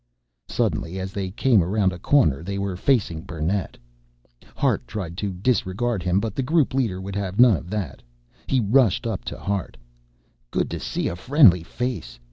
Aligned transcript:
Suddenly, 0.47 0.97
as 0.99 1.11
they 1.13 1.29
came 1.29 1.61
around 1.63 1.93
a 1.93 1.99
corner, 1.99 2.41
they 2.41 2.57
were 2.57 2.75
facing 2.75 3.23
Burnett. 3.23 3.77
Hart 4.55 4.87
tried 4.87 5.15
to 5.17 5.31
disregard 5.31 6.01
him 6.01 6.19
but 6.19 6.33
the 6.33 6.41
group 6.41 6.73
leader 6.73 6.99
would 6.99 7.15
have 7.15 7.39
none 7.39 7.55
of 7.55 7.69
that. 7.69 8.01
He 8.47 8.59
rushed 8.59 9.05
up 9.05 9.23
to 9.25 9.37
Hart. 9.37 9.77
"Good 10.49 10.71
to 10.71 10.79
see 10.79 11.07
a 11.07 11.15
friendly 11.15 11.61
face. 11.61 12.17